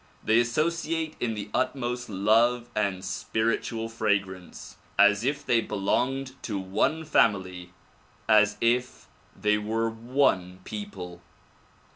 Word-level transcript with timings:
They 0.23 0.39
asso 0.39 0.71
ciate 0.71 1.13
in 1.19 1.35
the 1.35 1.51
utmost 1.53 2.09
love 2.09 2.71
and 2.73 3.05
spiritual 3.05 3.87
fragrance 3.87 4.77
as 4.97 5.23
if 5.23 5.45
they 5.45 5.61
belonged 5.61 6.41
to 6.41 6.57
one 6.57 7.05
family, 7.05 7.71
as 8.27 8.57
if 8.61 9.05
they 9.39 9.59
were 9.59 9.91
one 9.91 10.61
people. 10.63 11.21